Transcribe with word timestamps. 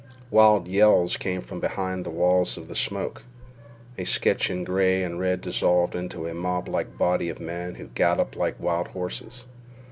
Wild 0.31 0.67
yells 0.67 1.15
came 1.15 1.41
from 1.43 1.59
behind 1.59 2.03
the 2.03 2.09
walls 2.09 2.57
of 2.57 2.75
smoke. 2.75 3.23
A 3.99 4.03
sketch 4.05 4.49
in 4.49 4.63
gray 4.63 5.03
and 5.03 5.19
red 5.19 5.41
dissolved 5.41 5.93
into 5.93 6.25
a 6.25 6.33
moblike 6.33 6.97
body 6.97 7.29
of 7.29 7.39
men 7.39 7.75
who 7.75 7.85
galloped 7.85 8.35
like 8.35 8.59
wild 8.59 8.87
horses. 8.87 9.45